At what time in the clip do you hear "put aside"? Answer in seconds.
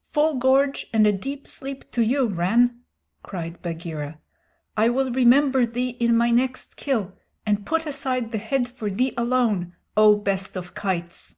7.66-8.32